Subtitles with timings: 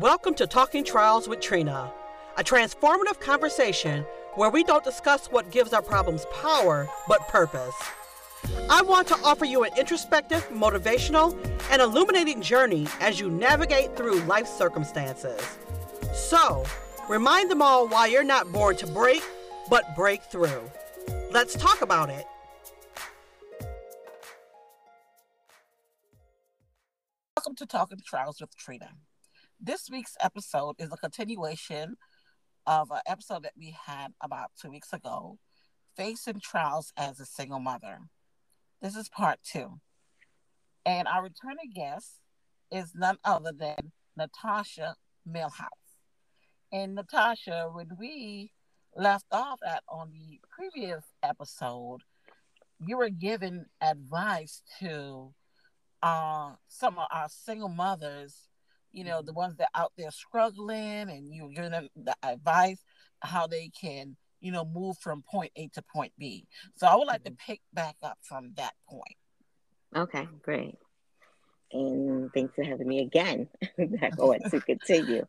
[0.00, 1.92] Welcome to Talking Trials with Trina,
[2.36, 7.76] a transformative conversation where we don't discuss what gives our problems power, but purpose.
[8.68, 11.38] I want to offer you an introspective, motivational,
[11.70, 15.40] and illuminating journey as you navigate through life circumstances.
[16.12, 16.64] So,
[17.08, 19.22] remind them all why you're not born to break,
[19.70, 20.68] but break through.
[21.30, 22.26] Let's talk about it.
[27.36, 28.90] Welcome to Talking Trials with Trina.
[29.66, 31.96] This week's episode is a continuation
[32.66, 35.38] of an episode that we had about two weeks ago,
[35.96, 38.00] Facing Trials as a Single Mother.
[38.82, 39.80] This is part two.
[40.84, 42.20] And our returning guest
[42.70, 44.96] is none other than Natasha
[45.26, 45.96] Millhouse.
[46.70, 48.50] And Natasha, when we
[48.94, 52.02] left off at on the previous episode,
[52.80, 55.32] you were given advice to
[56.02, 58.50] uh, some of our single mothers
[58.94, 62.78] you know, the ones that out there struggling and you give them the advice
[63.20, 66.46] how they can, you know, move from point A to point B.
[66.76, 67.34] So I would like mm-hmm.
[67.34, 69.16] to pick back up from that point.
[69.96, 70.76] Okay, great.
[71.72, 75.26] And thanks for having me again back on to continue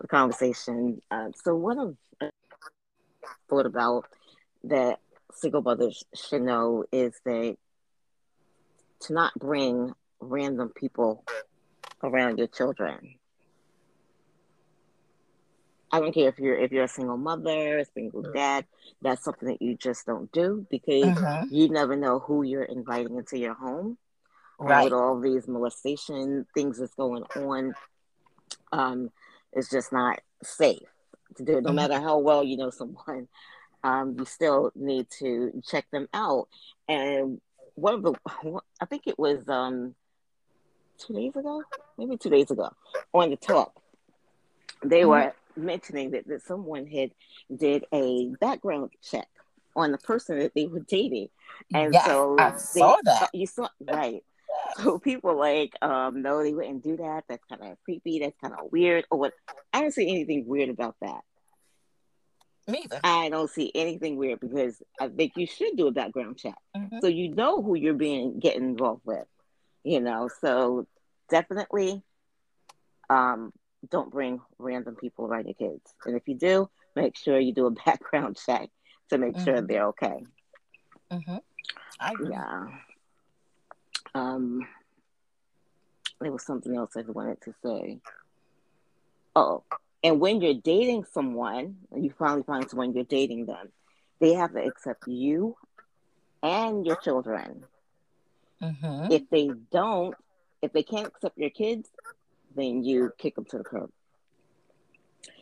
[0.00, 1.00] the conversation.
[1.10, 2.30] Uh, so what I've
[3.48, 4.06] thought about
[4.64, 4.98] that
[5.32, 7.56] single mothers should know is that
[9.00, 11.24] to not bring random people
[12.04, 13.16] around your children.
[15.90, 18.66] I don't care if you're if you're a single mother, a single dad.
[19.00, 21.44] That's something that you just don't do because uh-huh.
[21.50, 23.96] you never know who you're inviting into your home.
[24.58, 24.84] Right.
[24.84, 27.74] With all these molestation things that's going on,
[28.72, 29.10] um,
[29.52, 30.78] it's just not safe
[31.36, 31.54] to do.
[31.54, 31.76] No mm-hmm.
[31.76, 33.28] matter how well you know someone,
[33.84, 36.48] um, you still need to check them out.
[36.88, 37.40] And
[37.74, 38.14] one of the,
[38.80, 39.94] I think it was um,
[40.98, 41.62] two days ago,
[41.98, 42.70] maybe two days ago,
[43.12, 43.72] on the talk,
[44.82, 45.08] they mm-hmm.
[45.08, 47.10] were mentioning that, that someone had
[47.54, 49.28] did a background check
[49.76, 51.28] on the person that they were dating,
[51.72, 53.30] and yes, so I they, saw that.
[53.32, 54.22] You saw right.
[54.76, 57.24] So people like, um, no, they wouldn't do that.
[57.28, 58.20] That's kind of creepy.
[58.20, 59.04] That's kind of weird.
[59.10, 59.32] Or what?
[59.72, 61.22] I don't see anything weird about that.
[62.66, 63.00] Neither.
[63.04, 66.98] I don't see anything weird because I think you should do a background check mm-hmm.
[67.00, 69.26] so you know who you're being getting involved with
[69.84, 70.86] you know so
[71.28, 72.02] definitely
[73.10, 73.52] um,
[73.90, 75.94] don't bring random people around your kids.
[76.04, 78.70] And if you do make sure you do a background check
[79.10, 79.44] to make mm-hmm.
[79.44, 80.24] sure they're okay.
[81.12, 81.36] Mm-hmm.
[82.30, 82.66] Yeah.
[84.14, 84.66] Um
[86.20, 88.00] there was something else i wanted to say.
[89.36, 89.64] Oh
[90.02, 93.72] and when you're dating someone and you finally find someone you're dating them
[94.20, 95.56] they have to accept you
[96.42, 97.64] and your children
[98.64, 99.12] Mm-hmm.
[99.12, 100.14] If they don't,
[100.62, 101.88] if they can't accept your kids,
[102.56, 103.90] then you kick them to the curb.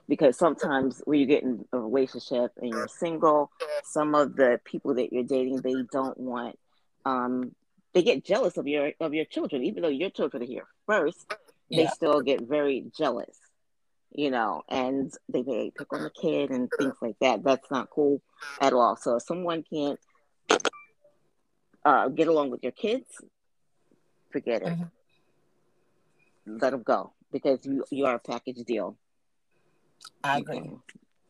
[0.08, 3.50] Because sometimes when you get in a relationship and you're single,
[3.84, 6.58] some of the people that you're dating, they don't want,
[7.04, 7.54] um,
[7.94, 11.32] they get jealous of your of your children, even though your children are here first.
[11.70, 11.90] They yeah.
[11.90, 13.38] still get very jealous,
[14.10, 17.44] you know, and they may pick on the kid and things like that.
[17.44, 18.20] That's not cool
[18.60, 18.96] at all.
[18.96, 20.00] So if someone can't
[21.84, 23.06] uh, get along with your kids,
[24.30, 24.68] forget it.
[24.68, 26.58] Mm-hmm.
[26.58, 28.96] Let them go because you you are a package deal.
[30.24, 30.72] I agree.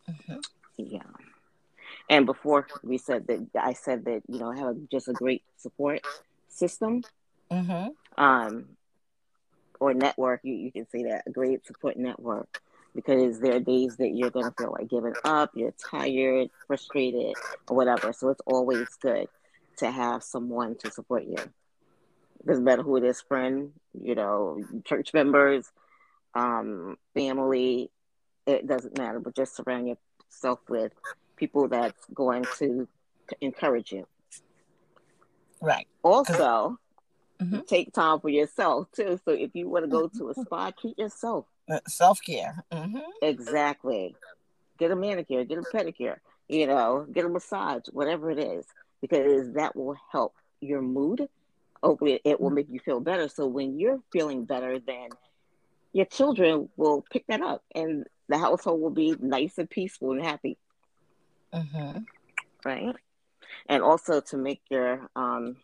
[0.09, 0.39] Mm-hmm.
[0.79, 1.01] Yeah.
[2.09, 5.13] And before we said that, I said that you know I have a, just a
[5.13, 6.01] great support
[6.49, 7.03] system,
[7.51, 8.23] mm-hmm.
[8.23, 8.69] um,
[9.81, 10.41] or network.
[10.43, 12.63] You you can say that a great support network
[12.95, 17.34] because there are days that you're gonna feel like giving up, you're tired, frustrated,
[17.69, 18.13] or whatever.
[18.13, 19.29] So it's always good
[19.82, 21.37] to have someone to support you.
[22.47, 25.70] Doesn't matter who it is, friend, you know, church members,
[26.34, 27.91] um, family,
[28.47, 30.92] it doesn't matter, but just surround yourself with
[31.37, 32.88] people that's going to
[33.41, 34.06] encourage you.
[35.60, 35.87] Right.
[36.03, 36.78] Also,
[37.41, 37.60] mm-hmm.
[37.69, 39.21] take time for yourself too.
[39.25, 41.47] So if you want to go to a spa, treat yourself.
[41.71, 42.65] Uh, Self care.
[42.72, 42.98] Mm-hmm.
[43.21, 44.15] Exactly.
[44.78, 46.16] Get a manicure, get a pedicure,
[46.48, 48.65] you know, get a massage, whatever it is
[49.03, 51.28] because that will help your mood.
[51.83, 53.28] Hopefully, it will make you feel better.
[53.28, 55.09] So when you're feeling better, then
[55.93, 60.25] your children will pick that up, and the household will be nice and peaceful and
[60.25, 60.57] happy.
[61.53, 61.99] Mm-hmm.
[62.65, 62.97] Right,
[63.69, 65.57] and also to make your um,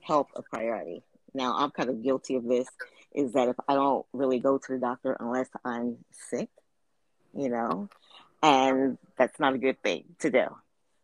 [0.00, 1.02] health a priority.
[1.34, 2.68] Now, I'm kind of guilty of this.
[3.14, 6.50] Is that if I don't really go to the doctor unless I'm sick,
[7.34, 7.88] you know,
[8.42, 10.44] and that's not a good thing to do.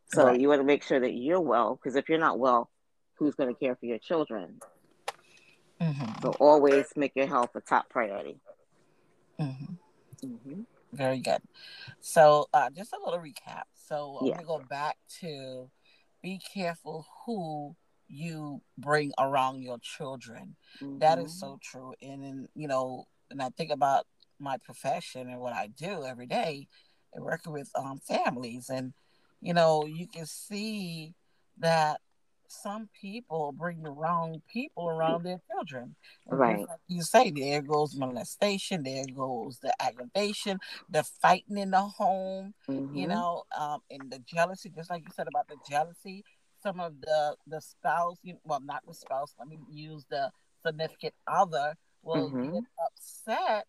[0.06, 0.38] So right.
[0.40, 2.70] you want to make sure that you're well, because if you're not well,
[3.18, 4.60] who's going to care for your children?
[5.80, 6.22] Mm-hmm.
[6.22, 8.40] So always make your health a top priority.
[9.40, 9.78] Mhm.
[10.22, 10.60] hmm
[10.92, 11.42] Very good.
[12.00, 13.64] So, uh, just a little recap.
[13.74, 14.34] So, I'm Yeah.
[14.34, 15.70] going to go back to
[16.22, 17.74] be careful who
[18.06, 20.56] you bring around your children.
[20.98, 21.94] That is so true.
[22.00, 24.06] And, then, you know, and I think about
[24.38, 26.68] my profession and what I do every day
[27.12, 28.68] and working with um, families.
[28.68, 28.92] And,
[29.44, 31.14] you know, you can see
[31.58, 32.00] that
[32.48, 35.96] some people bring the wrong people around their children.
[36.30, 36.66] And Right.
[36.68, 40.58] Like you say, there goes molestation, there goes the aggravation,
[40.88, 45.10] the fighting in the home, hmm you know, um, and the jealousy, just like you
[45.14, 46.24] said about the jealousy.
[46.62, 49.34] Some of the the spouse, well, not the spouse.
[49.38, 50.30] Let me use the
[50.64, 52.52] significant other will Mhm.
[52.54, 53.66] get upset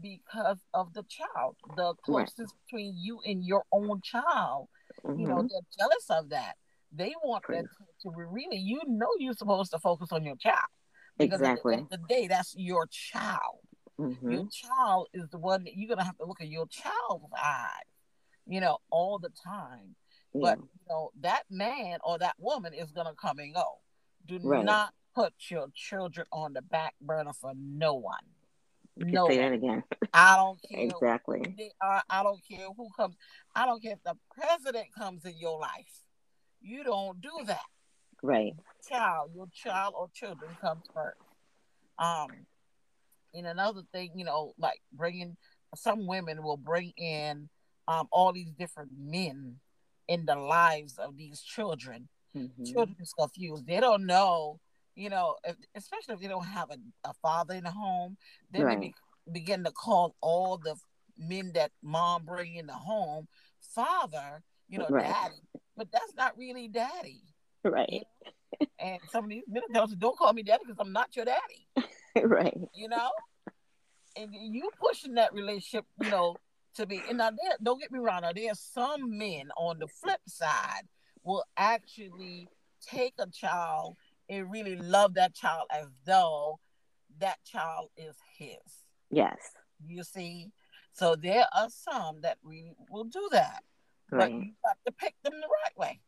[0.00, 2.26] because of the child, the Right.
[2.26, 4.68] closeness between you and your own child.
[5.14, 6.56] You know, hmm they're jealous of that.
[6.92, 10.68] They want that to, to really, you know, you're supposed to focus on your child
[11.18, 13.60] because at the end the day, that's your child.
[13.98, 17.32] hmm Your child is the one that you're gonna have to look at your child's
[17.42, 17.86] eyes,
[18.46, 19.94] you know, all the time.
[20.34, 20.50] Yeah.
[20.54, 23.80] But you know, that man or that woman is gonna come and go.
[24.26, 24.64] Do Right.
[24.64, 28.24] not put your children on the back burner for no one.
[28.96, 29.82] No say that again.
[30.14, 31.72] I don't care Exactly.
[31.82, 32.02] are.
[32.08, 33.16] I don't care who comes.
[33.54, 36.00] I don't care if the president comes in your life.
[36.60, 37.60] You don't do that.
[38.22, 38.54] Right.
[38.88, 41.18] Child, your child or children comes first.
[41.98, 42.28] Um,
[43.34, 45.36] and another thing, you know, like bringing
[45.74, 47.48] some women will bring in
[47.88, 49.56] um all these different men
[50.08, 52.08] in the lives of these children.
[52.34, 53.66] hmm Children confused.
[53.66, 54.60] They don't know,
[54.96, 56.78] you know, if, especially if they don't have a,
[57.08, 58.16] a father in the home.
[58.50, 58.80] Then Right.
[58.80, 58.94] they be,
[59.40, 60.74] begin to call all the
[61.18, 63.28] men that mom bring in the home
[63.60, 65.04] father, you know, Right.
[65.04, 65.42] daddy.
[65.76, 67.22] But that's not really daddy.
[67.62, 68.06] Right.
[68.78, 71.26] And some of these men tell us, don't call me daddy because I'm not your
[71.26, 71.68] daddy,
[72.22, 72.56] right.
[72.74, 73.10] you know?
[74.16, 76.36] And you pushing that relationship, you know,
[76.76, 77.02] to be.
[77.08, 80.82] And now, there, don't get me wrong, now there's some men on the flip side
[81.22, 82.48] will actually
[82.80, 83.96] take a child
[84.28, 86.58] and really love that child as though
[87.18, 88.56] that child is his.
[89.10, 89.38] Yes.
[89.84, 90.50] You see?
[90.92, 93.62] So there are some that really will do that.
[94.10, 96.00] But you got to pick them the right way.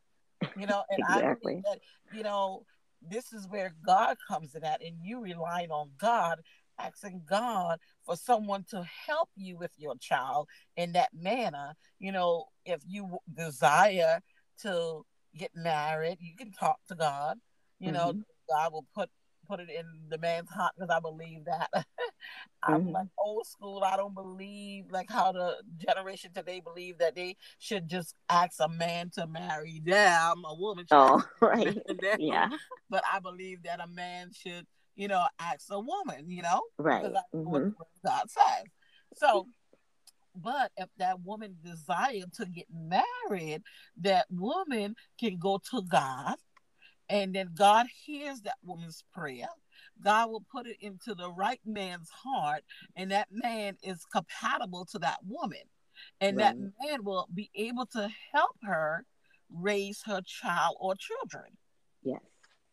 [0.56, 1.52] You know, and I Exactly.
[1.54, 1.80] believe that,
[2.16, 2.64] you know,
[3.02, 6.40] this is where God comes in at, and you relying on God,
[6.78, 11.74] asking God for someone to help you with your child in that manner.
[11.98, 14.20] You know, if you desire
[14.62, 15.04] to
[15.36, 17.38] get married, you can talk to God.
[17.80, 18.24] You know, Mhm.
[18.48, 19.10] God will put
[19.48, 21.70] put it in the man's heart because I believe that.
[22.62, 22.92] I'm Mhm.
[22.92, 23.82] like old school.
[23.84, 28.68] I don't believe like how the generation today believe that they should just ask a
[28.68, 32.20] man to marry them, a woman should Oh, ask a man right.
[32.20, 32.50] Yeah.
[32.90, 34.66] But I believe that a man should,
[34.96, 37.02] you know, ask a woman, you know, Right.
[37.02, 38.64] because that's what hmm the word of God says.
[39.14, 39.46] So,
[40.34, 43.62] but if that woman desire to get married,
[44.02, 46.36] that woman can go to God,
[47.08, 49.48] and then God hears that woman's prayer.
[50.02, 52.62] God will put it into the right man's heart,
[52.96, 55.62] and that man is compatible to that woman,
[56.20, 59.04] and that man will be able to help her
[59.50, 61.56] raise her child or children.
[62.02, 62.20] Yes.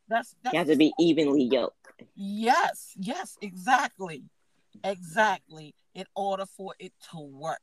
[0.07, 1.87] That's that's You have to be evenly yoked.
[2.15, 4.23] Yes, yes, exactly.
[4.83, 5.73] Exactly.
[5.95, 7.61] In order for it to work.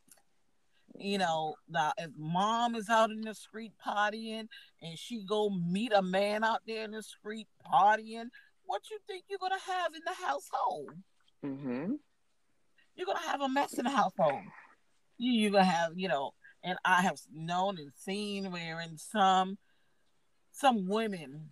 [0.98, 4.46] You know, now if mom is out in the street partying
[4.82, 8.26] and she go meet a man out there in the street partying,
[8.64, 10.90] what you think you're gonna have in the household?
[11.42, 11.94] hmm
[12.94, 14.42] You're gonna have a mess in the household.
[15.18, 16.32] You you're gonna have, you know,
[16.62, 19.58] and I have known and seen where in some
[20.52, 21.50] some women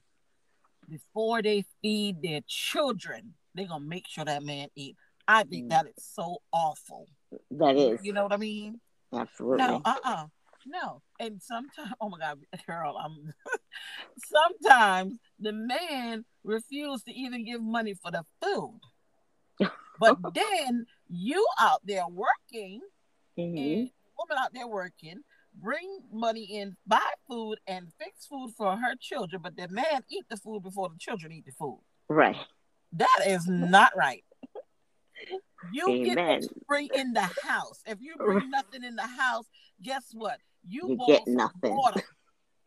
[0.89, 4.97] before they feed their children, they're gonna make sure that man eat.
[5.27, 5.71] I think Mm.
[5.71, 7.07] that is so awful.
[7.53, 8.81] That is You know what I mean?
[9.15, 9.59] Absolutely.
[9.67, 10.27] No, uh uh
[10.67, 11.03] No.
[11.19, 13.33] And sometimes oh my god, Carol, I'm
[14.19, 18.81] sometimes the man refused to even give money for the food.
[20.01, 22.81] But then you out there working
[23.37, 25.21] hmm and the woman out there working,
[25.55, 30.25] bring money in, buy food, and fix food for her children, but the man eat
[30.31, 31.81] the food before the children eat the food.
[32.09, 32.37] Right.
[32.93, 34.25] That is not right.
[35.73, 36.41] You get Amen.
[36.41, 37.83] what you bring in the house.
[37.87, 39.47] If you bring nothing in the house,
[39.83, 40.39] guess what?
[40.67, 41.77] You, You get nothing.
[41.77, 42.03] Water.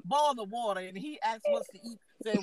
[0.06, 1.98] Boil the water, and he asked what's to eat.
[2.26, 2.38] Say,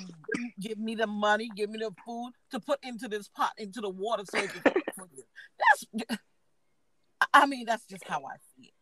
[0.59, 3.89] give me the money, give me the food to put into this pot, into the
[3.89, 4.61] water, so it can
[4.95, 5.23] for you.
[5.59, 6.19] That's,
[7.33, 8.73] I mean, that's just how I see it.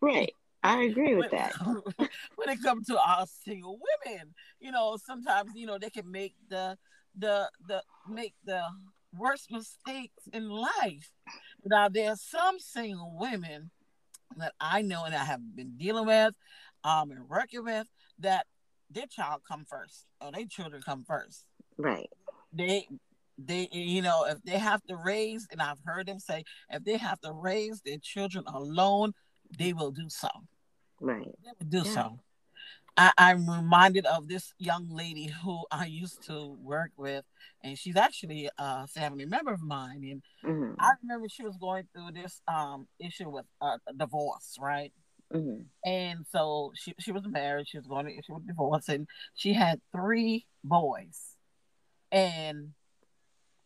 [0.00, 0.32] Right.
[0.64, 1.54] I agree with when, that.
[2.36, 6.34] when it comes to our single women, you know, sometimes you know they can make
[6.48, 6.78] the
[7.16, 8.62] the the make the
[9.16, 11.10] worst mistakes in life,
[11.64, 13.70] Now there's some single women
[14.36, 16.34] that I know and I have been dealing with,
[16.82, 18.46] um, and working with that
[18.90, 21.46] their child come first or their children come first.
[21.78, 22.08] Right.
[22.52, 22.86] They
[23.36, 26.96] they you know if they have to raise and I've heard them say if they
[26.96, 29.12] have to raise their children alone,
[29.58, 30.28] they will do so.
[31.00, 31.26] Right.
[31.42, 31.94] They will do Yeah.
[31.94, 32.20] so.
[32.96, 37.24] I, I'm reminded of this young lady who I used to work with,
[37.62, 40.04] and she's actually a family member of mine.
[40.04, 44.56] And hmm I remember she was going through this um issue with uh, a divorce,
[44.60, 44.92] right?
[45.32, 47.68] hmm And so she she was married.
[47.68, 51.36] She was going to issue with divorce, and she had three boys,
[52.12, 52.72] and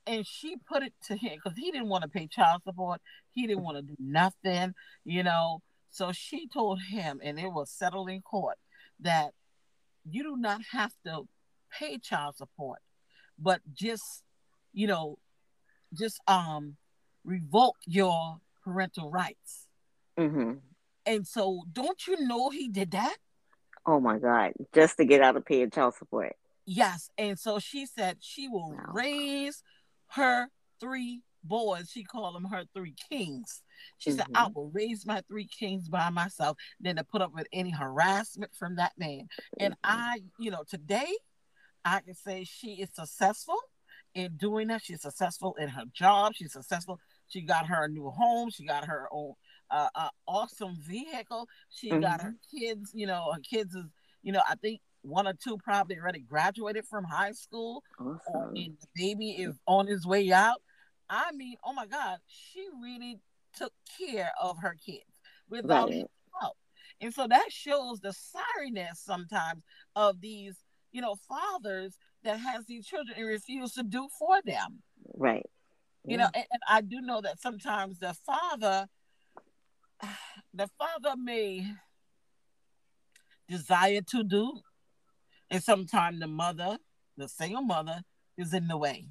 [0.07, 3.01] and she put it to him because he didn't want to pay child support.
[3.33, 5.61] He didn't want to do nothing, you know.
[5.91, 8.57] So she told him, and it was settled in court
[9.01, 9.33] that
[10.09, 11.29] you do not have to
[11.71, 12.79] pay child support,
[13.39, 14.23] but just
[14.73, 15.19] you know,
[15.93, 16.77] just um
[17.25, 19.67] revoke your parental rights.
[20.17, 20.55] hmm
[21.07, 23.17] And so, don't you know he did that?
[23.87, 24.53] Oh my God!
[24.75, 26.37] Just to get out of paying child support.
[26.67, 27.09] Yes.
[27.17, 28.93] And so she said she will Wow.
[28.93, 29.63] raise
[30.09, 30.49] her
[30.81, 31.91] three boys.
[31.91, 33.63] She called them her three kings.
[33.99, 34.37] She said, Mhm.
[34.37, 38.55] I will raise my three kings by myself than to put up with any harassment
[38.55, 39.29] from that man.
[39.59, 41.13] And I, you know, today
[41.85, 43.59] I can say she is successful
[44.15, 44.83] in doing that.
[44.83, 46.35] She's successful in her job.
[46.35, 46.99] She's successful.
[47.29, 48.51] She got her a new home.
[48.51, 49.35] She got her own
[49.71, 51.47] uh, uh, awesome vehicle.
[51.71, 52.91] She got her kids.
[52.95, 53.85] You know, her kids is.
[54.23, 58.57] You know, I think one or two probably already graduated from high school, or, Awesome.
[58.57, 60.61] and the baby is on his way out.
[61.09, 63.19] I mean, oh my God, she really
[63.57, 66.07] took care of her kids without Right.
[66.41, 66.57] help.
[67.01, 69.63] And so that shows the sorriness sometimes
[69.95, 70.57] of these,
[70.93, 74.83] you know, fathers that has these children and refuse to do for them.
[75.15, 75.47] Right.
[76.05, 78.89] You know, and, and I do know that sometimes the father,
[80.55, 81.67] the father may
[83.49, 84.61] desire to do,
[85.51, 86.79] and sometimes the mother,
[87.17, 88.03] the single mother,
[88.37, 89.09] is in the way,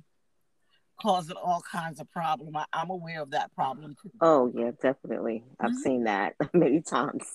[1.02, 2.56] causing all kinds of problem.
[2.56, 4.12] I, I'm aware of that problem too.
[4.22, 5.44] Oh yeah, definitely.
[5.60, 5.76] I've Mhm.
[5.76, 7.26] seen that many times.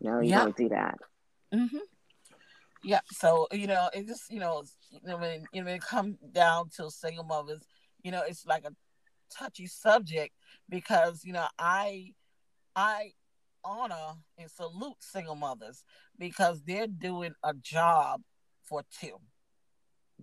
[0.00, 0.44] No, you Yeah.
[0.44, 0.98] don't do that.
[1.52, 1.78] Mm-hmm.
[2.84, 3.00] Yeah.
[3.06, 6.16] So you know, it just you know, you know, when you know, when it comes
[6.32, 7.62] down to single mothers,
[8.02, 8.72] you know, it's like a
[9.30, 10.34] touchy subject
[10.68, 12.14] because you know, I,
[12.76, 13.12] I
[13.64, 15.84] honor and salute single mothers
[16.18, 18.22] because they're doing a job
[18.64, 19.16] for two,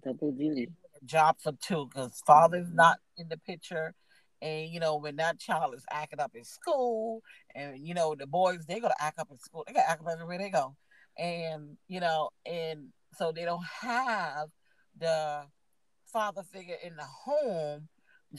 [0.03, 0.69] Double duty.
[1.05, 3.93] Job for two because father's not in the picture.
[4.41, 7.21] And you know, when that child is acting up in school,
[7.53, 10.07] and you know, the boys they're gonna act up in school, they gotta act up
[10.11, 10.75] everywhere they go.
[11.17, 14.49] And you know, and so they don't have
[14.99, 15.45] the
[16.11, 17.87] father figure in the home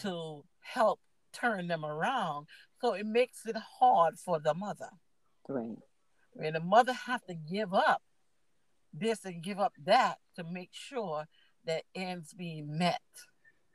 [0.01, 1.01] to help
[1.33, 2.47] turn them around.
[2.81, 4.91] So it makes it hard for the mother.
[5.49, 5.79] Right.
[6.43, 8.03] And the mother have to give up
[8.93, 11.27] this and give up that to make sure
[11.67, 13.01] that ends being met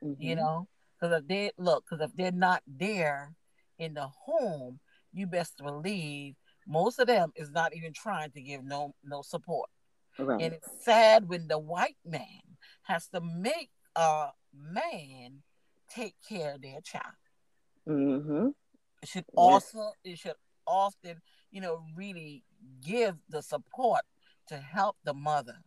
[0.01, 0.37] you Mhm.
[0.37, 0.67] know
[0.99, 3.35] because if they look because if they're not there
[3.77, 4.79] in the home
[5.13, 6.35] you best believe
[6.67, 9.69] most of them is not even trying to give no no support
[10.17, 10.41] Right.
[10.41, 12.41] and it's sad when the white man
[12.83, 15.43] has to make a man
[15.89, 17.15] take care of their child
[17.87, 18.49] mm-hmm.
[19.01, 20.35] it should also it should
[20.67, 21.21] often
[21.51, 22.43] you know really
[22.81, 24.01] give the support
[24.47, 25.57] to help the mother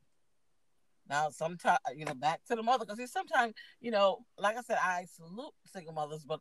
[1.08, 4.78] now sometimes you know back to the mother because sometimes you know like i said
[4.82, 6.40] i salute single mothers but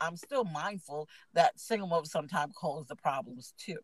[0.00, 3.78] i'm still mindful that single mothers sometimes cause the problems too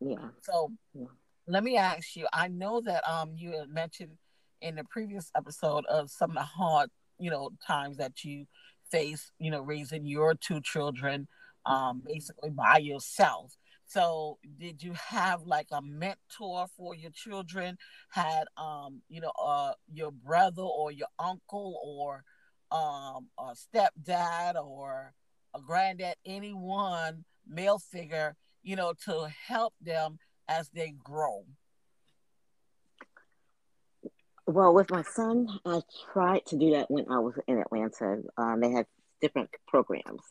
[0.00, 0.28] Yeah.
[0.42, 1.06] so Yeah.
[1.46, 4.12] let me ask you i know that um you had mentioned
[4.60, 8.46] in the previous episode of some of the hard you know times that you
[8.90, 11.26] face you know raising your two children
[11.64, 13.56] um basically by yourself
[13.86, 17.76] so did you have like a mentor for your children
[18.10, 22.24] had um you know uh your brother or your uncle or
[22.70, 25.12] um a stepdad or
[25.54, 31.44] a granddad anyone male figure you know to help them as they grow
[34.46, 35.80] Well, with my son, I
[36.12, 38.22] tried to do that when I was in Atlanta.
[38.36, 38.86] Um, they had
[39.20, 40.22] different programs.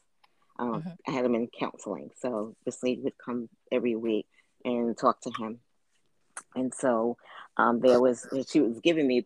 [0.58, 0.98] Um, Mhm.
[1.08, 4.28] I had him in counseling, so this lady would come every week
[4.64, 5.60] and talk to him.
[6.56, 7.18] And so
[7.58, 9.26] um, there was she was giving me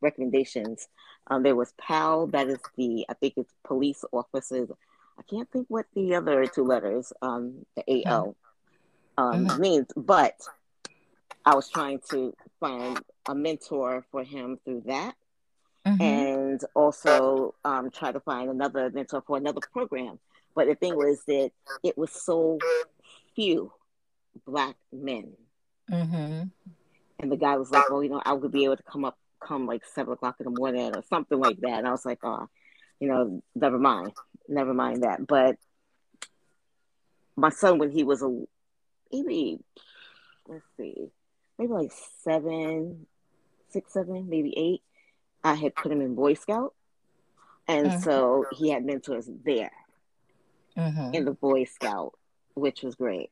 [0.00, 0.88] recommendations.
[1.26, 4.70] Um, there was PAL, that is the I think it's police officers.
[5.18, 8.34] I can't think what the other two letters, um, the AO,
[9.18, 9.58] um, Mhm.
[9.58, 10.40] means, but
[11.44, 15.14] I was trying to find a mentor for him through that
[16.00, 20.18] and also um, try to find another mentor for another program.
[20.54, 21.50] But the thing was that
[21.82, 22.58] it was so
[23.34, 23.72] few
[24.46, 25.32] black men.
[25.90, 26.48] Mm-hmm.
[27.18, 29.18] And the guy was like, "Well, you know, I would be able to come up,
[29.40, 32.20] come like seven o'clock in the morning or something like that." And I was like,
[32.22, 32.48] "Oh,
[32.98, 34.12] you know, never mind,
[34.48, 35.56] never mind that." But
[37.36, 38.44] my son, when he was a
[39.12, 39.60] maybe,
[40.46, 41.10] let's see,
[41.58, 41.92] maybe like
[42.22, 43.06] seven,
[43.70, 44.82] six, seven, maybe eight,
[45.44, 46.74] I had put him in Boy Scout,
[47.68, 48.00] and mm-hmm.
[48.00, 49.72] so he had mentors there
[50.76, 51.14] mm-hmm.
[51.14, 52.14] in the Boy Scout,
[52.54, 53.30] which was great,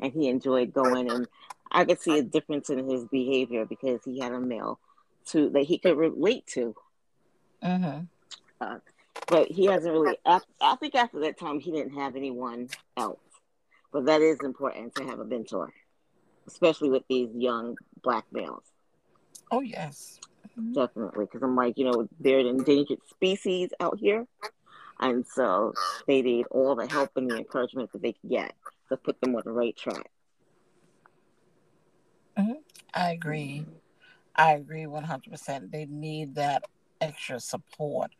[0.00, 1.26] and he enjoyed going and
[1.70, 4.78] I could see a difference in his behavior because he had a male
[5.26, 6.74] to that he could relate to.
[7.62, 8.04] Mm-hmm.
[8.60, 8.78] Uh,
[9.28, 10.16] but he hasn't really.
[10.24, 13.20] I think after that time, he didn't have anyone else.
[13.92, 15.72] But that is important to have a mentor,
[16.46, 18.64] especially with these young black males.
[19.50, 20.20] Oh yes,
[20.58, 20.72] mm-hmm.
[20.74, 21.24] definitely.
[21.24, 24.26] Because I'm like, you know, they're an endangered species out here,
[25.00, 25.72] and so
[26.06, 28.54] they need all the help and the encouragement that they can get
[28.88, 30.10] to put them on the right track.
[32.38, 32.52] Mm-hmm.
[32.94, 33.64] I agree.
[34.34, 35.70] I agree 100%.
[35.70, 36.64] They need that
[37.00, 38.10] extra support.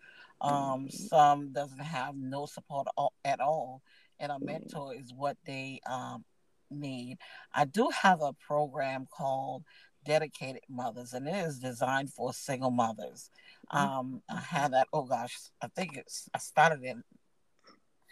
[0.40, 0.88] Um, mm-hmm.
[0.88, 2.88] some doesn't have no support
[3.24, 3.82] at all,
[4.20, 6.24] and a mentor is what they um,
[6.70, 7.18] need.
[7.54, 9.64] I do have a program called
[10.06, 13.30] Dedicated Mothers, and it is designed for single mothers.
[13.72, 13.98] Mm-hmm.
[13.98, 14.88] Um, I had that.
[14.92, 16.28] Oh gosh, I think it's.
[16.34, 17.02] I started in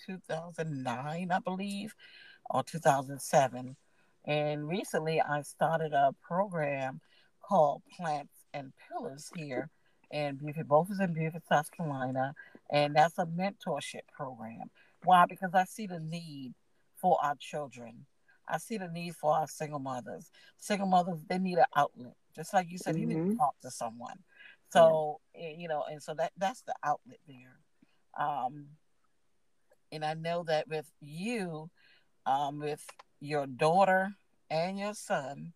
[0.06, 1.94] 2009, I believe,
[2.50, 3.76] or 2007
[4.24, 7.00] and recently I started a program
[7.42, 9.68] called Plants and Pillars here
[10.10, 12.34] in Beaufort, both is in Beaufort, South Carolina.
[12.70, 14.70] And that's a mentorship program.
[15.04, 15.26] Why?
[15.26, 16.54] Because I see the need
[16.96, 18.06] for our children.
[18.48, 20.30] I see the need for our single mothers.
[20.58, 22.14] Single mothers, they need an outlet.
[22.34, 23.00] Just like you said, mm-hmm.
[23.00, 23.36] you need to mm-hmm.
[23.36, 24.18] talk to someone.
[24.70, 25.50] So, yeah.
[25.56, 27.58] you know, and so that that's the outlet there.
[28.18, 28.66] Um,
[29.92, 31.70] and I know that with you,
[32.26, 32.84] um, with
[33.20, 34.12] your daughter
[34.50, 35.52] and your son,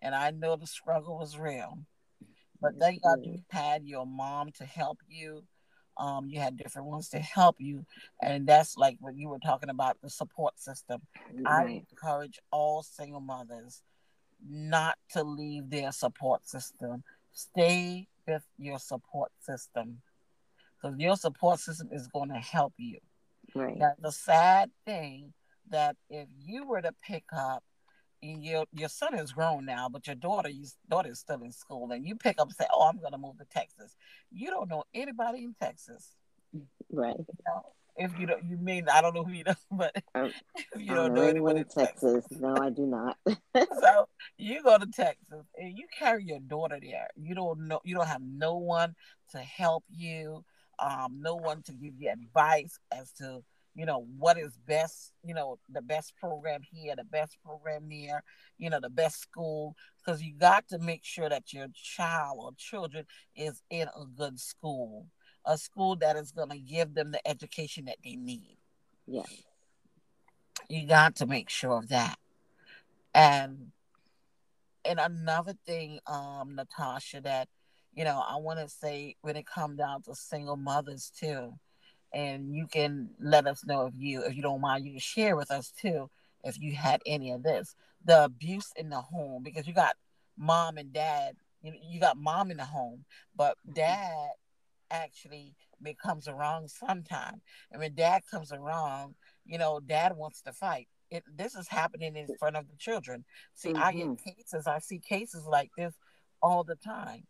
[0.00, 1.78] and I know the struggle was real.
[2.60, 5.44] But thank God you had your mom to help you.
[5.96, 7.84] Um, you had different ones to help you,
[8.22, 11.02] and that's like what you were talking about the support system.
[11.34, 11.46] Mm-hmm.
[11.46, 13.82] I encourage all single mothers
[14.48, 17.02] not to leave their support system.
[17.32, 20.00] Stay with your support system
[20.80, 22.98] because your support system is going to help you.
[23.54, 23.76] Right.
[23.76, 25.32] Now, the sad thing
[25.70, 27.62] that if you were to pick up
[28.22, 31.90] your your son is grown now, but your daughter your daughter is still in school,
[31.92, 33.96] and you pick up and say, "Oh, I'm going to move to Texas."
[34.30, 36.16] You don't know anybody in Texas,
[36.90, 37.16] right?
[37.16, 37.62] You know,
[37.96, 40.94] if you don't, you mean I don't know who you know, but um, if you
[40.94, 42.40] don't know anyone in Texas, Texas.
[42.40, 43.16] no, I do not.
[43.80, 47.08] so you go to Texas and you carry your daughter there.
[47.16, 48.94] You don't know, you don't have no one
[49.32, 50.44] to help you,
[50.78, 53.42] um, no one to give you advice as to
[53.80, 58.22] you know what is best you know the best program here the best program there
[58.58, 59.74] you know the best school.
[59.96, 64.38] Because you got to make sure that your child or children is in a good
[64.38, 65.06] school
[65.46, 68.58] a school that is going to give them the education that they need.
[69.06, 69.42] Yes.
[70.68, 72.18] You got to make sure of that.
[73.14, 73.72] And
[74.84, 77.48] and another thing um natasha that
[77.94, 81.52] you know i want to say when it comes down to single mothers too
[82.12, 85.36] and you can let us know if you if you don't mind you can share
[85.36, 86.10] with us too
[86.44, 89.94] if you had any of this the abuse in the home because you got
[90.36, 93.04] mom and dad you, you got mom in the home
[93.36, 93.74] but mm-hmm.
[93.74, 94.30] dad
[94.90, 99.14] actually becomes around sometime and when dad comes around
[99.46, 103.24] you know dad wants to fight it, this is happening in front of the children
[103.54, 103.82] see mm-hmm.
[103.82, 104.30] i get mm-hmm.
[104.30, 105.94] cases i see cases like this
[106.42, 107.22] all the time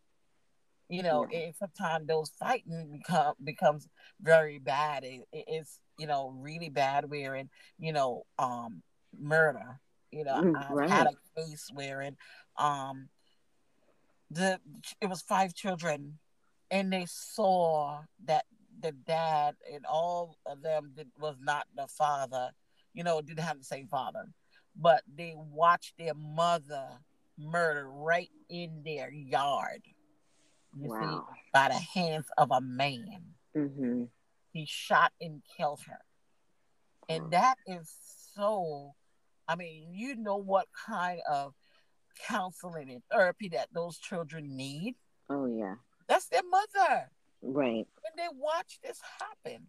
[0.91, 1.39] you know, yeah.
[1.39, 3.87] and sometimes those fighting become becomes
[4.21, 5.05] very bad.
[5.05, 7.09] It, it's you know really bad.
[7.09, 7.49] where Wherein
[7.79, 8.83] you know, um,
[9.17, 9.79] murder.
[10.11, 12.17] You know, mm, I've had a case wherein
[12.57, 13.07] um,
[14.29, 14.59] the
[14.99, 16.19] it was five children,
[16.69, 18.43] and they saw that
[18.81, 22.49] the dad and all of them did, was not the father.
[22.93, 24.25] You know, didn't have the same father,
[24.75, 26.89] but they watched their mother
[27.37, 29.81] murder right in their yard
[30.77, 31.25] you wow.
[31.27, 33.21] see, by the hands of a man.
[33.55, 34.03] Mm-hmm.
[34.53, 35.99] He shot and killed her.
[37.09, 37.93] And that is
[38.35, 38.93] so,
[39.47, 41.53] I mean, you know what kind of
[42.27, 44.95] counseling and therapy that those children need.
[45.29, 45.75] Oh, yeah.
[46.07, 47.09] That's their mother.
[47.41, 47.87] Right.
[48.05, 49.67] And they watch this happen.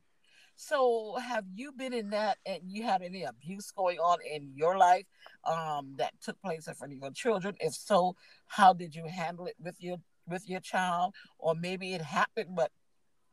[0.55, 4.77] So, have you been in that and you had any abuse going on in your
[4.77, 5.07] life
[5.45, 7.57] um, that took place in front of your children?
[7.59, 9.97] If so, how did you handle it with your
[10.33, 12.71] with your child, or maybe it happened, but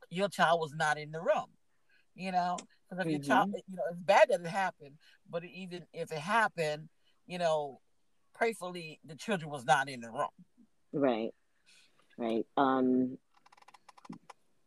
[0.10, 1.48] your child was not in the room.
[2.16, 2.58] You know,
[2.90, 4.96] Because if your child, you know, it's bad that it happened,
[5.30, 6.90] but even if it happened,
[7.26, 7.80] you know,
[8.36, 10.28] prayerfully the children was not in the room.
[10.92, 11.32] Right.
[12.18, 12.46] Right.
[12.58, 13.18] Um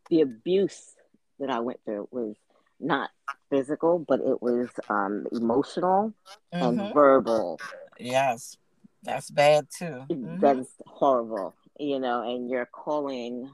[0.08, 0.94] the abuse
[1.38, 2.36] that I went through was
[2.80, 3.10] not
[3.50, 6.14] physical, but it was um emotional
[6.54, 6.62] Mhm.
[6.62, 7.60] and verbal.
[7.98, 8.56] Yes,
[9.02, 10.06] that's bad too.
[10.08, 10.40] Mhm.
[10.40, 13.50] That's horrible, you know, and you're calling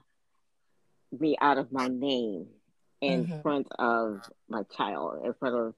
[1.19, 2.49] me out of my name
[3.01, 3.43] in Mhm.
[3.43, 5.75] front of my child, in front of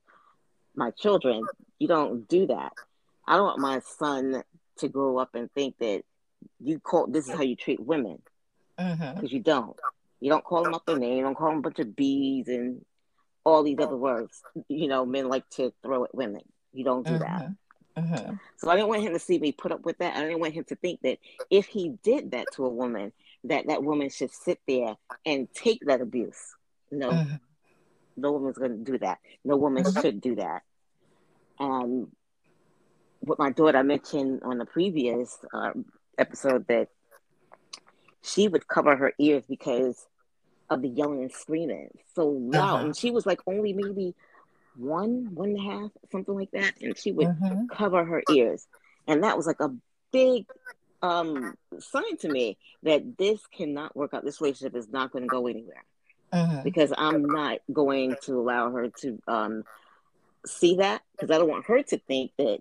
[0.74, 1.48] my children.
[1.78, 2.72] You don't do that.
[3.26, 4.42] I don't want my son
[4.78, 6.04] to grow up and think that
[6.58, 8.22] you call this is how you treat women
[9.14, 9.76] because you don't.
[10.20, 11.18] You don't call them up their name.
[11.18, 12.84] You don't call them a bunch of bees and
[13.44, 14.42] all these other words.
[14.68, 16.42] You know, men like to throw at women.
[16.72, 17.52] You don't do that.
[18.00, 18.10] Mhm.
[18.26, 18.40] Mhm.
[18.56, 20.16] So I didn't want him to see me put up with that.
[20.16, 21.18] I didn't want him to think that
[21.50, 23.12] if he did that to a woman,
[23.44, 26.54] that that woman should sit there and take that abuse.
[26.90, 27.40] No, Mhm.
[28.16, 29.18] no woman's going to do that.
[29.44, 30.00] No woman Mhm.
[30.00, 30.62] should do that.
[31.58, 32.14] Um,
[33.22, 35.72] with my daughter, I mentioned on the previous uh,
[36.18, 36.88] episode that
[38.22, 40.06] she would cover her ears because
[40.68, 42.84] of the yelling and screaming so loud, Uh-huh.
[42.86, 44.14] and she was like only maybe
[44.74, 47.68] one, one and a half, something like that, and she would Mhm.
[47.68, 48.66] cover her ears,
[49.06, 49.74] and that was like a
[50.12, 50.46] big
[51.02, 54.24] um sign to me that this cannot work out.
[54.24, 55.84] This relationship is not going to go anywhere
[56.32, 56.62] Mhm.
[56.64, 59.64] because I'm not going to allow her to um,
[60.46, 62.60] see that because I don't want her to think that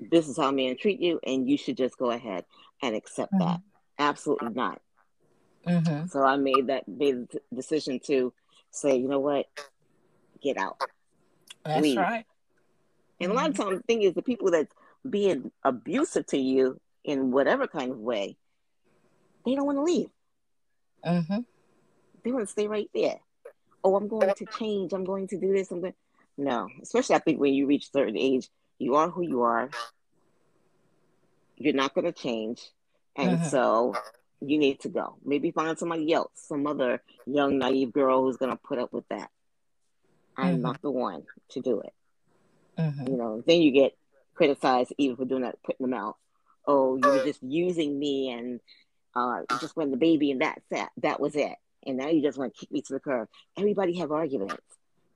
[0.00, 2.44] this is how to treat you and you should just go ahead
[2.82, 3.60] and accept that.
[3.98, 4.80] Absolutely not.
[5.66, 6.10] Mhm.
[6.10, 8.32] So I made that made the decision to
[8.70, 9.46] say, you know what,
[10.42, 10.78] get out.
[11.64, 11.98] That's Leave.
[11.98, 12.26] right.
[13.20, 14.74] And a lot of times, the thing is, the people that's
[15.08, 18.36] being abusive to you in whatever kind of way,
[19.44, 20.10] they don't want to leave.
[21.04, 21.44] Mhm.
[22.22, 23.20] They want to stay right there.
[23.82, 24.92] Oh, I'm going to change.
[24.92, 25.70] I'm going to do this.
[25.70, 25.94] I'm going.
[26.36, 29.70] No, especially I think when you reach certain age, you are who you are.
[31.56, 32.72] You're not going to change,
[33.14, 33.50] and Mhm.
[33.50, 33.94] so
[34.40, 35.16] you need to go.
[35.24, 39.06] Maybe find somebody else, some other young naive girl who's going to put up with
[39.08, 39.30] that.
[40.36, 40.62] I'm Mhm.
[40.62, 41.92] not the one to do it.
[42.78, 43.08] Mhm.
[43.08, 43.96] You know, then you get
[44.34, 46.16] criticized even for doing that, putting them out.
[46.66, 48.60] Oh, you were just using me and
[49.14, 50.90] uh, just when the baby and that's that.
[50.98, 51.54] That was it.
[51.86, 53.28] And now you just want to kick me to the curb.
[53.56, 54.62] Everybody have arguments,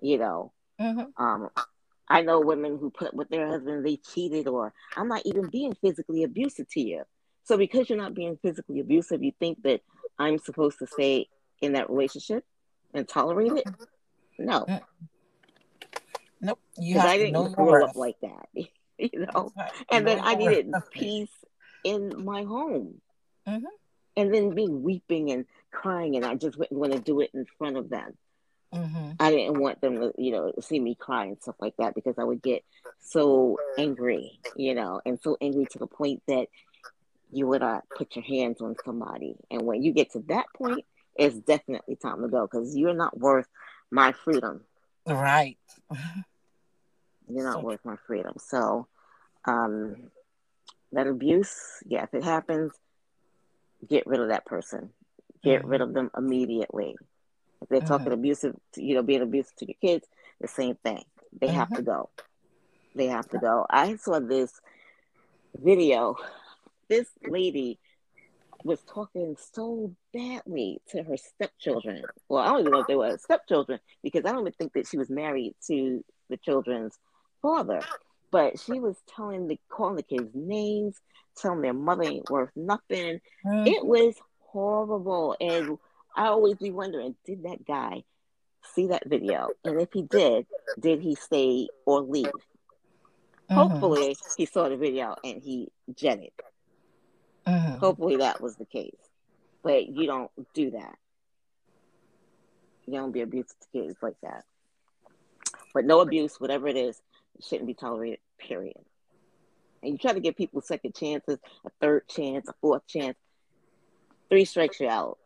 [0.00, 0.52] you know.
[0.80, 1.12] Mhm.
[1.16, 1.50] Um,
[2.08, 5.48] I know women who put up with their husband, they cheated, or I'm not even
[5.48, 7.04] being physically abusive to you.
[7.44, 9.80] So because you're not being physically abusive, you think that
[10.18, 11.28] I'm supposed to stay
[11.60, 12.44] in that relationship
[12.94, 13.66] and tolerate it?
[14.38, 14.82] No, Mm.
[16.40, 16.60] Nope.
[16.78, 19.52] You I didn't grow up like that, you know.
[19.56, 19.72] Right.
[19.90, 21.32] And Know then I needed peace
[21.84, 23.00] in my home.
[23.46, 23.64] Mhm.
[24.16, 27.46] And then me weeping and crying, and I just wouldn't want to do it in
[27.58, 28.16] front of them.
[28.72, 29.16] Mhm.
[29.18, 32.18] I didn't want them to, you know, see me cry and stuff like that because
[32.18, 32.64] I would get
[33.00, 36.48] so angry, you know, and so angry to the point that
[37.30, 39.36] you would uh, put your hands on somebody.
[39.50, 40.84] And when you get to that point,
[41.16, 43.48] it's definitely time to go because you're not worth
[43.90, 44.62] my freedom.
[45.06, 45.58] Right.
[47.28, 48.34] You're not So- worth my freedom.
[48.38, 48.88] So,
[49.44, 50.10] um,
[50.92, 52.72] that abuse, yeah, if it happens,
[53.86, 54.90] get rid of that person.
[55.42, 55.68] Get mm-hmm.
[55.68, 56.96] rid of them immediately.
[57.60, 58.14] If they're talking uh-huh.
[58.14, 60.06] abusive, to, you know, being abusive to your kids,
[60.40, 61.04] the same thing.
[61.38, 61.82] They have to uh-huh.
[61.82, 62.10] go.
[62.94, 63.66] They have to go.
[63.68, 64.52] I saw this
[65.54, 66.16] video.
[66.88, 67.78] This lady
[68.64, 72.04] was talking so badly to her stepchildren.
[72.28, 74.86] Well, I don't even know if they were stepchildren because I don't even think that
[74.86, 76.98] she was married to the children's
[77.40, 77.80] father.
[78.30, 81.00] But she was telling the calling the kids names,
[81.36, 83.20] telling their mother ain't worth nothing.
[83.44, 83.66] Mhm.
[83.66, 85.36] It was horrible.
[85.40, 85.78] And
[86.14, 88.04] I always be wondering, did that guy
[88.74, 89.48] see that video?
[89.64, 90.46] And if he did,
[90.78, 92.26] did he stay or leave?
[93.48, 93.54] Mhm.
[93.54, 96.32] Hopefully he saw the video and he jetted.
[97.48, 97.78] Mhm.
[97.78, 98.96] Hopefully that was the case.
[99.62, 100.98] But you don't do that.
[102.86, 104.44] You don't be abusive to kids like that.
[105.74, 107.00] But no abuse, whatever it is,
[107.38, 108.78] it shouldn't be tolerated, period.
[109.82, 113.16] And you try to give people second chances, a third chance, a fourth chance.
[114.28, 115.18] Three strikes you out.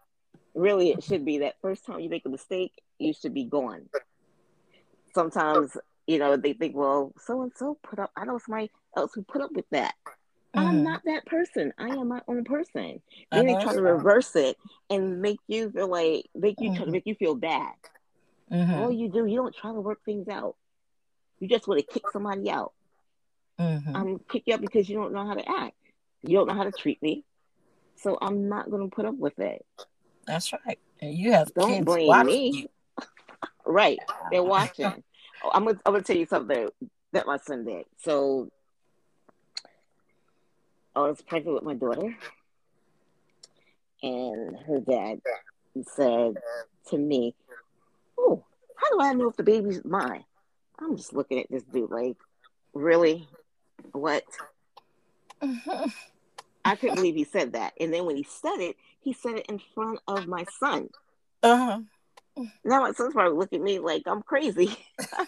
[0.54, 3.88] Really, it should be that first time you make a mistake, you should be gone.
[5.14, 9.12] Sometimes, you know, they think, well, so and so put up, I know somebody else
[9.14, 9.94] who put up with that.
[10.54, 10.82] I'm Mhm.
[10.82, 11.72] not that person.
[11.78, 13.00] I am my own person.
[13.30, 14.58] Then they try to reverse it
[14.90, 16.92] and make you feel like make you try to Mhm.
[16.92, 17.72] make you feel bad.
[18.50, 18.76] Mhm.
[18.76, 20.56] All you do, you don't try to work things out.
[21.38, 22.72] You just want to kick somebody out.
[23.58, 23.92] Mhm.
[23.94, 25.76] I'm kick you out because you don't know how to act.
[26.22, 27.24] You don't know how to treat me.
[27.96, 29.64] So I'm not gonna put up with it.
[30.26, 30.78] That's right.
[31.00, 32.48] And you have Don't kids blame watching me.
[32.62, 32.68] you.
[33.64, 33.98] Right.
[34.30, 35.02] They're watching.
[35.42, 36.68] Oh, I'm gonna I'm gonna tell you something
[37.12, 37.86] that my son did.
[37.98, 38.50] So
[40.94, 42.16] I was pregnant with my daughter,
[44.02, 45.20] and her dad
[45.94, 46.34] said
[46.88, 47.34] to me,
[48.18, 48.44] "Oh,
[48.76, 50.24] how do I know if the baby's mine?"
[50.78, 52.16] I'm just looking at this dude like,
[52.74, 53.28] really,
[53.92, 54.24] what?
[56.64, 57.74] I couldn't believe he said that.
[57.80, 60.88] And then when he said it, he said it in front of my son.
[61.42, 61.80] Uh-huh.
[62.64, 64.74] Now my son's probably looking at me like I'm crazy.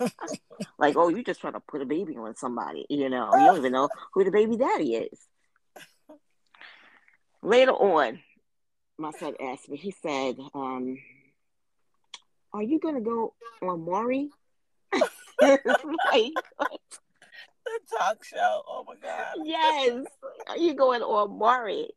[0.78, 2.86] like, oh, you just trying to put a baby on somebody.
[2.88, 5.18] You know, you don't even know who the baby daddy is.
[7.44, 8.20] Later on,
[8.96, 10.98] my son asked me, he said, um,
[12.54, 14.30] Are you going to go on Maury?
[14.92, 16.32] like,
[17.64, 18.62] the talk show.
[18.66, 19.34] Oh my god.
[19.44, 20.06] Yes.
[20.48, 21.90] Are you going on Maury?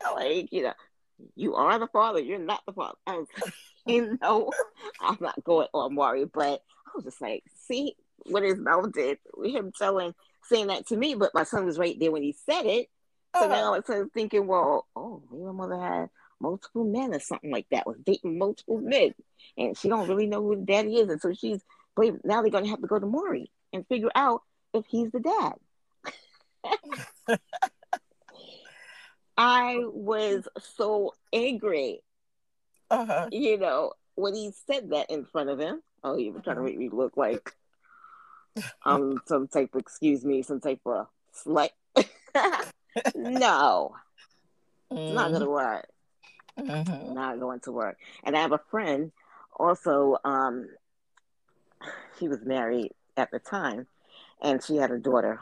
[0.00, 0.74] Like, you know,
[1.34, 2.96] you are the father, you're not the father.
[3.04, 3.26] I was
[3.86, 4.52] you know,
[5.00, 9.18] I'm not going on Maury, but I was just like, see what his mouth did,
[9.44, 12.66] him telling saying that to me, but my son was right there when he said
[12.66, 12.88] it.
[13.34, 13.48] So uh-huh.
[13.48, 17.86] now I'm thinking, well, oh, maybe my mother had multiple men or something like that,
[17.86, 19.14] was dating multiple men.
[19.56, 21.08] And she don't really know who the daddy is.
[21.08, 21.62] And so she's
[21.96, 24.42] but now they're gonna have to go to Maury and figure out
[24.72, 25.54] if he's the dad.
[29.36, 32.02] I was so angry.
[32.90, 33.28] Uh-huh.
[33.32, 35.82] You know, when he said that in front of him.
[36.02, 36.68] Oh, you were trying to uh-huh.
[36.68, 37.50] make me look like
[38.84, 41.70] I'm some type of, excuse me, some type of slut.
[43.14, 43.94] no.
[44.92, 44.96] Mm-hmm.
[44.98, 45.52] It's not gonna mm-hmm.
[45.52, 45.88] work.
[46.58, 47.14] Mm-hmm.
[47.14, 47.98] Not going to work.
[48.22, 49.10] And I have a friend
[49.56, 50.68] also, um,
[52.18, 53.86] she was married at the time
[54.40, 55.38] and she had a daughter.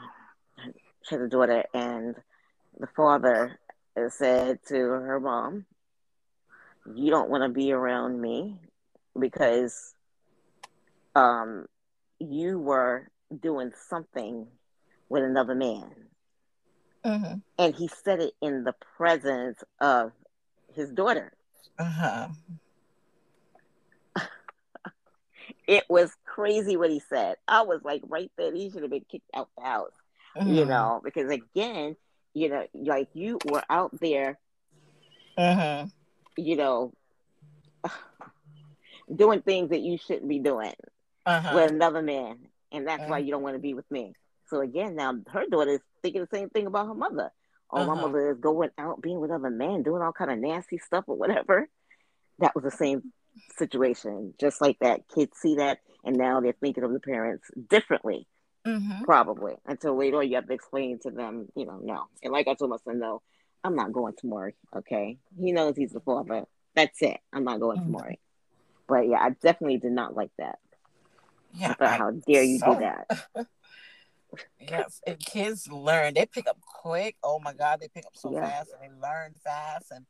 [1.03, 2.15] She had a daughter and
[2.79, 3.59] the father
[4.09, 5.65] said to her mom,
[6.93, 8.59] You don't want to be around me
[9.19, 9.93] because
[11.15, 11.67] um,
[12.19, 13.09] you were
[13.41, 14.47] doing something
[15.09, 15.91] with another man.
[17.05, 17.35] Mm-hmm.
[17.57, 20.11] And he said it in the presence of
[20.73, 21.33] his daughter.
[21.77, 22.27] Uh-huh.
[25.67, 27.35] it was crazy what he said.
[27.47, 29.91] I was like, right there, he should have been kicked out the house,
[30.37, 30.53] mm-hmm.
[30.53, 31.95] you know, because again,
[32.33, 34.39] you know, like you were out there,
[35.37, 35.85] uh-huh.
[36.37, 36.93] you know,
[39.15, 40.73] doing things that you shouldn't be doing
[41.25, 41.51] uh-huh.
[41.53, 42.37] with another man,
[42.71, 44.13] and that's why you don't want to be with me.
[44.53, 47.31] So again, now her daughter is thinking the same thing about her mother.
[47.71, 48.01] Oh, my uh-huh.
[48.03, 51.15] mother is going out being with other men, doing all kind of nasty stuff or
[51.17, 51.67] whatever.
[52.37, 53.11] That was the same
[53.57, 55.07] situation, just like that.
[55.07, 58.27] Kids see that, and now they're thinking of the parents differently
[58.63, 59.03] mm-hmm.
[59.05, 62.03] probably until later you have to explain to them, you know, no.
[62.21, 63.23] And like I told my son, no,
[63.63, 64.53] I'm not going to Maury.
[64.75, 66.45] Okay, he knows he's the father.
[66.75, 67.19] That's it.
[67.33, 67.91] I'm not going mm-hmm.
[67.91, 68.19] to Maury.
[68.87, 70.59] But yeah, I definitely did not like that.
[71.55, 72.75] Yeah, I, how dare you so...
[72.75, 73.47] do that?
[74.59, 76.13] yes, and kids learn.
[76.13, 77.15] They pick up quick.
[77.23, 78.41] Oh my God, they pick up so yeah.
[78.41, 79.91] fast, and they learn fast.
[79.91, 80.05] And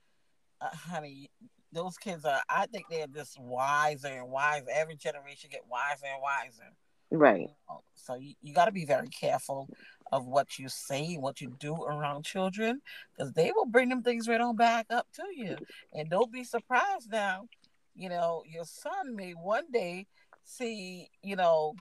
[0.61, 1.29] uh, honey,
[1.71, 2.41] those kids are.
[2.49, 4.67] I think they're just wiser and wiser.
[4.73, 6.73] Every generation get wiser and wiser.
[7.11, 7.49] Right.
[7.95, 9.69] So you, you got to be very careful
[10.11, 12.81] of what you say, what you do around children,
[13.15, 15.57] because they will bring them things right on back up to you.
[15.93, 17.47] And don't be surprised now.
[17.95, 20.07] You know, your son may one day
[20.43, 21.75] see, you know,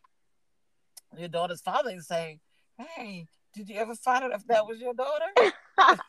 [1.18, 2.40] your daughter's father and say,
[2.79, 5.53] Hey, did you ever find out if that was your daughter?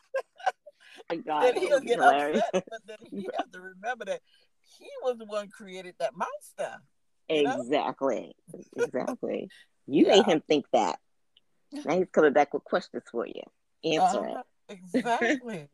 [1.26, 2.42] God, then he'll get hilarious.
[2.48, 4.20] upset, but then he has to remember that
[4.78, 6.78] he was the one created that monster.
[7.28, 8.34] Exactly.
[8.76, 9.48] Exactly.
[9.86, 10.16] You yeah.
[10.16, 10.98] made him think that.
[11.72, 13.42] Now he's coming back with questions for you.
[13.84, 14.78] Answer uh, it.
[14.94, 15.68] Exactly.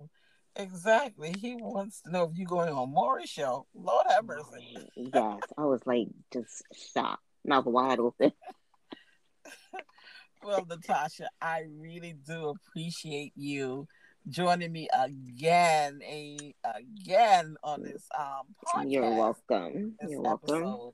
[0.57, 1.35] exactly.
[1.39, 3.67] He wants to know if you're going on Maury show.
[3.75, 4.77] Lord have mercy.
[4.97, 5.41] yes.
[5.59, 6.63] I was like just
[6.95, 7.23] shocked.
[7.45, 8.33] Mouth wide open.
[10.43, 13.87] Well, Natasha, I really do appreciate you
[14.29, 16.01] joining me again,
[16.65, 18.93] again on this um podcast.
[18.93, 19.97] You're welcome.
[20.03, 20.93] You're welcome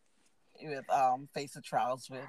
[0.62, 2.20] with um face the trials with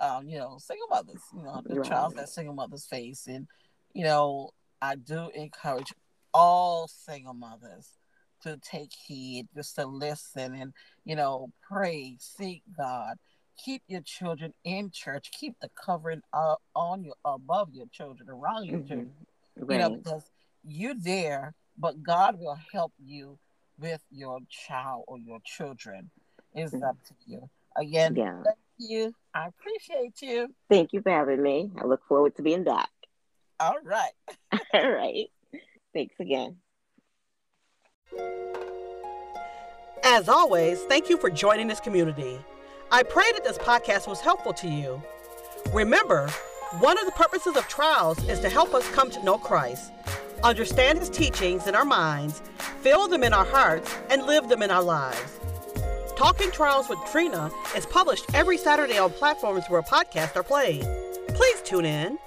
[0.00, 1.86] um you know single mothers you know the right.
[1.86, 3.46] trials that single mothers face and
[3.94, 5.92] you know i do encourage
[6.34, 7.98] all single mothers
[8.42, 10.72] to take heed just to listen and
[11.04, 13.16] you know pray seek god
[13.56, 18.64] keep your children in church keep the covering up on your above your children around
[18.64, 18.88] your mm-hmm.
[18.88, 19.10] children
[19.56, 19.74] right.
[19.74, 20.30] you know because
[20.64, 23.38] you're there but god will help you
[23.78, 26.10] with your child or your children
[26.54, 26.84] it's mm-hmm.
[26.84, 28.42] up to you Again, yeah.
[28.44, 29.14] thank you.
[29.34, 30.54] I appreciate you.
[30.68, 31.70] Thank you for having me.
[31.80, 32.90] I look forward to being back.
[33.60, 34.12] All right.
[34.74, 35.28] All right.
[35.94, 36.56] Thanks again.
[40.04, 42.38] As always, thank you for joining this community.
[42.94, 45.02] I pray that this podcast was helpful to you.
[45.72, 46.28] Remember,
[46.80, 49.90] one of the purposes of trials is to help us come to know Christ,
[50.44, 52.42] understand his teachings in our minds,
[52.82, 55.40] feel them in our hearts, and live them in our lives.
[56.16, 60.82] Talking Trials with Trina is published every Saturday on platforms where podcasts are played.
[61.28, 62.18] Please tune in.